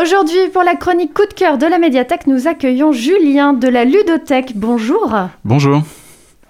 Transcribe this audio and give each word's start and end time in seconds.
aujourd'hui 0.00 0.48
pour 0.52 0.62
la 0.62 0.74
chronique 0.74 1.14
coup 1.14 1.26
de 1.26 1.34
cœur 1.34 1.58
de 1.58 1.66
la 1.66 1.78
médiathèque, 1.78 2.26
nous 2.26 2.48
accueillons 2.48 2.92
Julien 2.92 3.52
de 3.52 3.68
la 3.68 3.84
Ludothèque. 3.84 4.52
Bonjour. 4.54 5.14
Bonjour. 5.44 5.82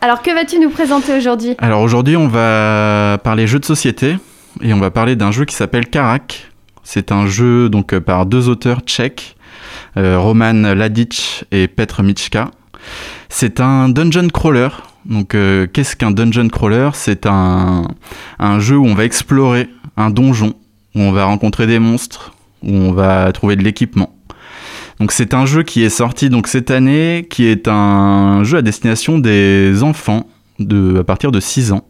Alors 0.00 0.22
que 0.22 0.32
vas-tu 0.32 0.58
nous 0.58 0.70
présenter 0.70 1.16
aujourd'hui? 1.16 1.54
Alors 1.58 1.80
aujourd'hui, 1.80 2.16
on 2.16 2.28
va 2.28 3.18
parler 3.22 3.46
jeux 3.46 3.58
de 3.58 3.64
société 3.64 4.16
et 4.60 4.72
on 4.72 4.80
va 4.80 4.90
parler 4.90 5.16
d'un 5.16 5.30
jeu 5.30 5.44
qui 5.44 5.54
s'appelle 5.54 5.88
Karak. 5.88 6.50
C'est 6.82 7.12
un 7.12 7.26
jeu 7.26 7.68
donc 7.68 7.94
euh, 7.94 8.00
par 8.00 8.26
deux 8.26 8.48
auteurs 8.48 8.80
tchèques, 8.80 9.36
euh, 9.96 10.18
Roman 10.18 10.74
Ladic 10.74 11.44
et 11.52 11.68
Petr 11.68 12.02
Michka. 12.02 12.50
C'est 13.28 13.60
un 13.60 13.88
dungeon 13.88 14.28
crawler. 14.28 14.68
Donc 15.04 15.34
euh, 15.34 15.66
qu'est-ce 15.72 15.94
qu'un 15.94 16.10
dungeon 16.10 16.48
crawler? 16.48 16.90
C'est 16.94 17.26
un, 17.26 17.86
un 18.40 18.58
jeu 18.58 18.76
où 18.76 18.86
on 18.86 18.94
va 18.94 19.04
explorer 19.04 19.68
un 19.96 20.10
donjon, 20.10 20.54
où 20.96 21.00
on 21.00 21.12
va 21.12 21.24
rencontrer 21.24 21.68
des 21.68 21.78
monstres, 21.78 22.32
où 22.62 22.72
on 22.72 22.92
va 22.92 23.30
trouver 23.32 23.56
de 23.56 23.62
l'équipement. 23.62 24.14
Donc 25.00 25.12
c'est 25.12 25.34
un 25.34 25.46
jeu 25.46 25.62
qui 25.62 25.82
est 25.82 25.90
sorti 25.90 26.30
donc 26.30 26.46
cette 26.46 26.70
année, 26.70 27.26
qui 27.28 27.46
est 27.46 27.66
un 27.66 28.44
jeu 28.44 28.58
à 28.58 28.62
destination 28.62 29.18
des 29.18 29.82
enfants 29.82 30.26
de 30.58 30.98
à 31.00 31.04
partir 31.04 31.32
de 31.32 31.40
6 31.40 31.72
ans. 31.72 31.84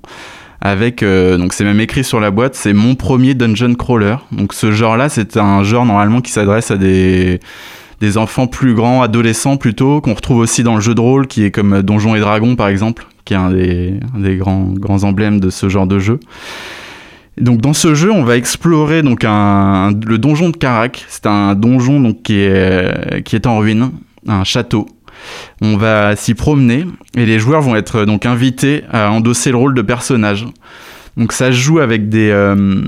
Avec 0.61 1.03
euh, 1.03 1.39
donc 1.39 1.53
c'est 1.53 1.65
même 1.65 1.81
écrit 1.81 2.05
sur 2.05 2.21
la 2.21 2.31
boîte, 2.31 2.55
c'est 2.55 2.73
mon 2.73 2.95
premier 2.95 3.35
dungeon 3.35 3.75
crawler. 3.75 4.17
Donc 4.31 4.55
ce 4.55 4.71
genre-là, 4.71 5.09
c'est 5.09 5.37
un 5.37 5.65
genre 5.65 5.85
normalement 5.85 6.21
qui 6.21 6.31
s'adresse 6.31 6.71
à 6.71 6.77
des 6.77 7.41
des 8.01 8.19
enfants 8.19 8.47
plus 8.47 8.75
grands, 8.75 9.03
adolescents 9.03 9.57
plutôt, 9.57 10.01
qu'on 10.01 10.15
retrouve 10.15 10.39
aussi 10.39 10.63
dans 10.65 10.75
le 10.75 10.81
jeu 10.81 10.95
de 10.95 11.01
rôle 11.01 11.27
qui 11.27 11.45
est 11.45 11.51
comme 11.51 11.83
Donjons 11.83 12.17
et 12.17 12.21
Dragons 12.21 12.57
par 12.57 12.69
exemple, 12.69 13.07
qui 13.25 13.35
est 13.35 13.37
un 13.37 13.51
des, 13.51 13.95
un 14.17 14.21
des 14.21 14.37
grands 14.37 14.73
grands 14.73 15.05
emblèmes 15.05 15.39
de 15.39 15.51
ce 15.51 15.69
genre 15.69 15.87
de 15.87 15.99
jeu. 15.99 16.19
Donc 17.39 17.61
dans 17.61 17.73
ce 17.73 17.95
jeu, 17.95 18.11
on 18.11 18.25
va 18.25 18.37
explorer 18.37 19.03
donc 19.03 19.23
le 19.25 20.17
donjon 20.17 20.51
de 20.51 20.57
Karak. 20.57 21.05
C'est 21.09 21.27
un 21.27 21.55
donjon 21.55 22.01
donc 22.01 22.23
qui 22.23 22.41
est 22.41 23.23
qui 23.25 23.37
est 23.37 23.47
en 23.47 23.59
ruine, 23.59 23.91
un 24.27 24.45
château. 24.45 24.87
On 25.61 25.77
va 25.77 26.17
s'y 26.17 26.35
promener 26.35 26.87
et 27.17 27.27
les 27.27 27.39
joueurs 27.39 27.63
vont 27.63 27.77
être 27.77 28.05
donc 28.05 28.27
invités 28.27 28.83
à 28.91 29.11
endosser 29.11 29.51
le 29.51 29.57
rôle 29.57 29.75
de 29.75 29.83
personnage. 29.83 30.47
Donc 31.17 31.33
ça 31.33 31.51
joue 31.51 31.79
avec 31.79 32.09
des 32.09 32.31
euh, 32.31 32.83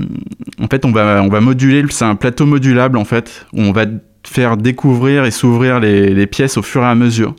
en 0.61 0.67
fait 0.67 0.83
on 0.85 0.91
va 0.91 1.21
on 1.23 1.29
va 1.29 1.41
moduler 1.41 1.83
c'est 1.89 2.05
un 2.05 2.15
plateau 2.15 2.45
modulable 2.45 2.97
en 2.97 3.05
fait 3.05 3.45
où 3.53 3.61
on 3.61 3.71
va 3.71 3.85
faire 4.23 4.57
découvrir 4.57 5.25
et 5.25 5.31
s'ouvrir 5.31 5.79
les, 5.79 6.11
les, 6.13 6.25
pièces 6.25 6.57
au 6.57 6.63
fur 6.63 6.81
et 6.81 6.87
à 6.87 6.95
mesure. 6.95 7.35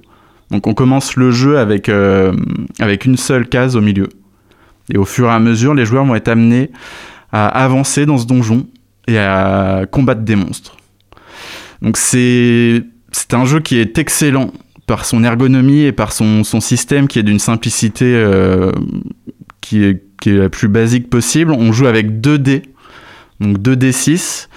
Donc 0.52 0.68
on 0.68 0.74
commence 0.74 1.16
le 1.16 1.32
jeu 1.32 1.58
avec 1.58 1.88
euh, 1.88 2.32
avec 2.78 3.04
une 3.04 3.16
seule 3.16 3.48
case 3.48 3.74
au 3.76 3.80
milieu. 3.80 4.08
Et 4.92 4.98
au 4.98 5.04
fur 5.04 5.26
et 5.26 5.32
à 5.32 5.38
mesure, 5.38 5.74
les 5.74 5.84
joueurs 5.84 6.04
vont 6.04 6.14
être 6.14 6.28
amenés 6.28 6.70
à 7.32 7.46
avancer 7.46 8.06
dans 8.06 8.18
ce 8.18 8.26
donjon 8.26 8.66
et 9.08 9.18
à 9.18 9.84
combattre 9.90 10.22
des 10.22 10.36
monstres. 10.36 10.76
Donc 11.82 11.96
c'est 11.96 12.82
un 13.32 13.44
jeu 13.44 13.60
qui 13.60 13.78
est 13.78 13.98
excellent 13.98 14.52
par 14.86 15.04
son 15.04 15.24
ergonomie 15.24 15.82
et 15.82 15.92
par 15.92 16.12
son, 16.12 16.44
son 16.44 16.60
système 16.60 17.08
qui 17.08 17.18
est 17.18 17.22
d'une 17.24 17.40
simplicité 17.40 18.04
euh, 18.04 18.70
qui, 19.60 19.82
est, 19.84 20.02
qui 20.20 20.30
est 20.30 20.36
la 20.36 20.48
plus 20.48 20.68
basique 20.68 21.10
possible. 21.10 21.52
On 21.52 21.72
joue 21.72 21.86
avec 21.86 22.20
2 22.20 22.38
dés, 22.38 22.62
donc 23.40 23.58
2 23.58 23.74
D6, 23.74 24.48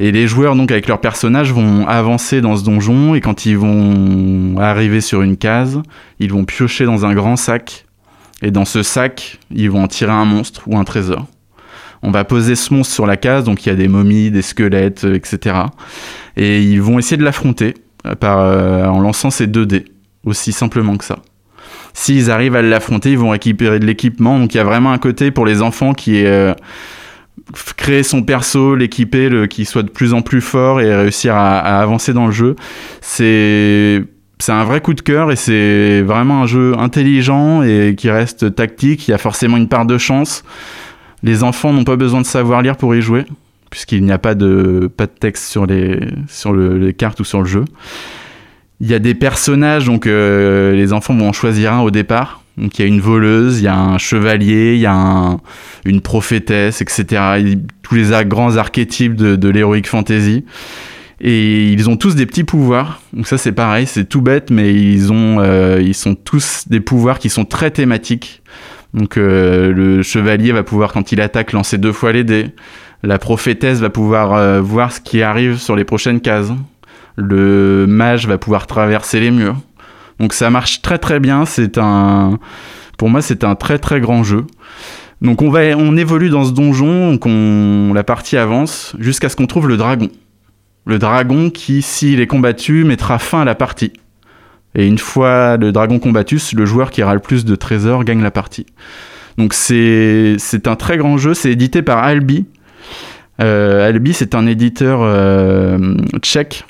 et 0.00 0.10
les 0.10 0.26
joueurs 0.26 0.56
donc 0.56 0.70
avec 0.70 0.88
leurs 0.88 1.00
personnages 1.00 1.52
vont 1.52 1.86
avancer 1.86 2.40
dans 2.40 2.56
ce 2.56 2.64
donjon 2.64 3.14
et 3.14 3.20
quand 3.20 3.46
ils 3.46 3.58
vont 3.58 4.56
arriver 4.58 5.00
sur 5.00 5.22
une 5.22 5.36
case, 5.36 5.80
ils 6.18 6.32
vont 6.32 6.44
piocher 6.44 6.86
dans 6.86 7.04
un 7.04 7.14
grand 7.14 7.36
sac 7.36 7.83
et 8.44 8.50
dans 8.50 8.66
ce 8.66 8.82
sac, 8.82 9.38
ils 9.50 9.70
vont 9.70 9.84
en 9.84 9.88
tirer 9.88 10.12
un 10.12 10.26
monstre 10.26 10.64
ou 10.66 10.76
un 10.76 10.84
trésor. 10.84 11.26
On 12.02 12.10
va 12.10 12.24
poser 12.24 12.56
ce 12.56 12.74
monstre 12.74 12.92
sur 12.94 13.06
la 13.06 13.16
case, 13.16 13.44
donc 13.44 13.64
il 13.64 13.70
y 13.70 13.72
a 13.72 13.74
des 13.74 13.88
momies, 13.88 14.30
des 14.30 14.42
squelettes, 14.42 15.04
etc. 15.04 15.56
Et 16.36 16.60
ils 16.60 16.82
vont 16.82 16.98
essayer 16.98 17.16
de 17.16 17.24
l'affronter 17.24 17.72
par, 18.20 18.40
euh, 18.40 18.84
en 18.84 19.00
lançant 19.00 19.30
ces 19.30 19.46
2 19.46 19.64
dés, 19.64 19.86
aussi 20.26 20.52
simplement 20.52 20.98
que 20.98 21.06
ça. 21.06 21.20
S'ils 21.94 22.30
arrivent 22.30 22.54
à 22.54 22.60
l'affronter, 22.60 23.12
ils 23.12 23.18
vont 23.18 23.30
récupérer 23.30 23.78
de 23.78 23.86
l'équipement. 23.86 24.38
Donc 24.38 24.52
il 24.52 24.58
y 24.58 24.60
a 24.60 24.64
vraiment 24.64 24.92
un 24.92 24.98
côté 24.98 25.30
pour 25.30 25.46
les 25.46 25.62
enfants 25.62 25.94
qui 25.94 26.18
est 26.18 26.26
euh, 26.26 26.52
créer 27.78 28.02
son 28.02 28.22
perso, 28.22 28.76
l'équiper, 28.76 29.48
qui 29.48 29.64
soit 29.64 29.84
de 29.84 29.90
plus 29.90 30.12
en 30.12 30.20
plus 30.20 30.42
fort 30.42 30.82
et 30.82 30.94
réussir 30.94 31.34
à, 31.34 31.60
à 31.60 31.80
avancer 31.80 32.12
dans 32.12 32.26
le 32.26 32.32
jeu. 32.32 32.56
C'est 33.00 34.04
c'est 34.38 34.52
un 34.52 34.64
vrai 34.64 34.80
coup 34.80 34.94
de 34.94 35.00
cœur 35.00 35.30
et 35.30 35.36
c'est 35.36 36.02
vraiment 36.02 36.42
un 36.42 36.46
jeu 36.46 36.74
intelligent 36.78 37.62
et 37.62 37.94
qui 37.96 38.10
reste 38.10 38.54
tactique. 38.54 39.08
Il 39.08 39.12
y 39.12 39.14
a 39.14 39.18
forcément 39.18 39.56
une 39.56 39.68
part 39.68 39.86
de 39.86 39.98
chance. 39.98 40.44
Les 41.22 41.42
enfants 41.42 41.72
n'ont 41.72 41.84
pas 41.84 41.96
besoin 41.96 42.20
de 42.20 42.26
savoir 42.26 42.60
lire 42.60 42.76
pour 42.76 42.94
y 42.94 43.00
jouer, 43.00 43.24
puisqu'il 43.70 44.04
n'y 44.04 44.12
a 44.12 44.18
pas 44.18 44.34
de, 44.34 44.90
pas 44.94 45.06
de 45.06 45.12
texte 45.12 45.44
sur, 45.46 45.66
les, 45.66 46.00
sur 46.28 46.52
le, 46.52 46.76
les 46.76 46.92
cartes 46.92 47.20
ou 47.20 47.24
sur 47.24 47.40
le 47.40 47.46
jeu. 47.46 47.64
Il 48.80 48.90
y 48.90 48.94
a 48.94 48.98
des 48.98 49.14
personnages, 49.14 49.86
donc 49.86 50.06
euh, 50.06 50.72
les 50.72 50.92
enfants 50.92 51.14
vont 51.14 51.28
en 51.28 51.32
choisir 51.32 51.72
un 51.72 51.80
au 51.80 51.90
départ. 51.90 52.42
Donc 52.58 52.78
il 52.78 52.82
y 52.82 52.84
a 52.84 52.88
une 52.88 53.00
voleuse, 53.00 53.60
il 53.60 53.64
y 53.64 53.68
a 53.68 53.76
un 53.76 53.98
chevalier, 53.98 54.74
il 54.74 54.80
y 54.80 54.86
a 54.86 54.94
un, 54.94 55.40
une 55.84 56.00
prophétesse, 56.00 56.82
etc. 56.82 57.56
Tous 57.82 57.94
les 57.94 58.24
grands 58.26 58.56
archétypes 58.56 59.14
de, 59.14 59.36
de 59.36 59.48
l'heroic 59.48 59.84
fantasy. 59.86 60.44
Et 61.26 61.72
ils 61.72 61.88
ont 61.88 61.96
tous 61.96 62.14
des 62.14 62.26
petits 62.26 62.44
pouvoirs. 62.44 63.00
Donc 63.14 63.26
ça 63.26 63.38
c'est 63.38 63.52
pareil, 63.52 63.86
c'est 63.86 64.04
tout 64.04 64.20
bête, 64.20 64.50
mais 64.50 64.74
ils 64.74 65.10
ont, 65.10 65.40
euh, 65.40 65.80
ils 65.82 65.94
sont 65.94 66.14
tous 66.14 66.68
des 66.68 66.80
pouvoirs 66.80 67.18
qui 67.18 67.30
sont 67.30 67.46
très 67.46 67.70
thématiques. 67.70 68.42
Donc 68.92 69.16
euh, 69.16 69.72
le 69.72 70.02
chevalier 70.02 70.52
va 70.52 70.62
pouvoir 70.62 70.92
quand 70.92 71.12
il 71.12 71.22
attaque 71.22 71.52
lancer 71.52 71.78
deux 71.78 71.92
fois 71.92 72.12
les 72.12 72.24
dés. 72.24 72.48
La 73.02 73.18
prophétesse 73.18 73.78
va 73.78 73.88
pouvoir 73.88 74.34
euh, 74.34 74.60
voir 74.60 74.92
ce 74.92 75.00
qui 75.00 75.22
arrive 75.22 75.56
sur 75.56 75.76
les 75.76 75.84
prochaines 75.84 76.20
cases. 76.20 76.52
Le 77.16 77.86
mage 77.88 78.28
va 78.28 78.36
pouvoir 78.36 78.66
traverser 78.66 79.18
les 79.18 79.30
murs. 79.30 79.56
Donc 80.20 80.34
ça 80.34 80.50
marche 80.50 80.82
très 80.82 80.98
très 80.98 81.20
bien. 81.20 81.46
C'est 81.46 81.78
un, 81.78 82.38
pour 82.98 83.08
moi 83.08 83.22
c'est 83.22 83.44
un 83.44 83.54
très 83.54 83.78
très 83.78 83.98
grand 83.98 84.24
jeu. 84.24 84.44
Donc 85.22 85.40
on 85.40 85.48
va, 85.48 85.60
on 85.78 85.96
évolue 85.96 86.28
dans 86.28 86.44
ce 86.44 86.50
donjon, 86.50 87.12
donc 87.12 87.24
on, 87.24 87.94
la 87.94 88.04
partie 88.04 88.36
avance 88.36 88.94
jusqu'à 88.98 89.30
ce 89.30 89.36
qu'on 89.36 89.46
trouve 89.46 89.68
le 89.68 89.78
dragon 89.78 90.10
le 90.86 90.98
dragon 90.98 91.50
qui, 91.50 91.82
s'il 91.82 92.20
est 92.20 92.26
combattu, 92.26 92.84
mettra 92.84 93.18
fin 93.18 93.42
à 93.42 93.44
la 93.44 93.54
partie. 93.54 93.92
Et 94.74 94.86
une 94.86 94.98
fois 94.98 95.56
le 95.56 95.72
dragon 95.72 95.98
combattu, 95.98 96.38
le 96.54 96.66
joueur 96.66 96.90
qui 96.90 97.02
aura 97.02 97.14
le 97.14 97.20
plus 97.20 97.44
de 97.44 97.54
trésors 97.54 98.04
gagne 98.04 98.22
la 98.22 98.30
partie. 98.30 98.66
Donc 99.38 99.54
c'est 99.54 100.36
un 100.66 100.76
très 100.76 100.96
grand 100.96 101.16
jeu, 101.16 101.34
c'est 101.34 101.50
édité 101.50 101.82
par 101.82 101.98
Albi. 101.98 102.46
Euh, 103.40 103.88
Albi, 103.88 104.12
c'est 104.12 104.34
un 104.34 104.46
éditeur 104.46 105.00
euh, 105.02 105.96
tchèque. 106.20 106.64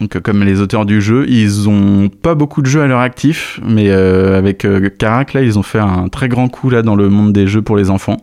Donc, 0.00 0.18
comme 0.20 0.44
les 0.44 0.60
auteurs 0.60 0.86
du 0.86 1.02
jeu, 1.02 1.26
ils 1.28 1.68
ont 1.68 2.08
pas 2.08 2.34
beaucoup 2.34 2.62
de 2.62 2.66
jeux 2.66 2.80
à 2.80 2.86
leur 2.86 3.00
actif, 3.00 3.60
mais 3.62 3.90
euh, 3.90 4.38
avec 4.38 4.66
Karak, 4.96 5.34
là, 5.34 5.42
ils 5.42 5.58
ont 5.58 5.62
fait 5.62 5.78
un 5.78 6.08
très 6.08 6.28
grand 6.28 6.48
coup 6.48 6.70
là 6.70 6.80
dans 6.80 6.96
le 6.96 7.10
monde 7.10 7.34
des 7.34 7.46
jeux 7.46 7.60
pour 7.60 7.76
les 7.76 7.90
enfants. 7.90 8.16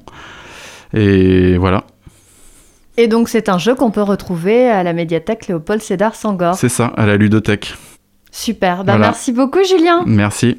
Et 0.94 1.57
voilà. 1.57 1.84
Et 2.97 3.08
donc 3.08 3.30
c'est 3.30 3.50
un 3.50 3.58
jeu 3.58 3.75
qu'on 3.75 3.91
peut 3.91 4.02
retrouver 4.02 4.69
à 4.69 4.84
la 4.84 4.94
médiathèque 4.94 5.47
Léopold 5.47 5.81
Sédar 5.81 6.16
Sangor. 6.16 6.56
C'est 6.56 6.69
ça, 6.69 6.88
à 6.97 7.06
la 7.06 7.16
ludothèque. 7.16 7.75
Super, 8.31 8.84
voilà. 8.84 8.97
merci 9.00 9.31
beaucoup 9.31 9.63
Julien. 9.63 10.03
Merci. 10.06 10.56